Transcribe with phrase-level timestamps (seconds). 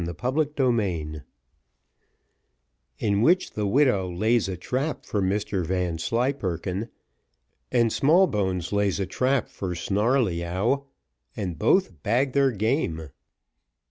[0.03, 1.21] Chapter VIII
[2.97, 6.89] In which the Widow lays a trap for Mr Vanslyperken,
[7.71, 10.85] and Smallbones lays a trap for Snarleyyow,
[11.37, 13.11] and both bag their game.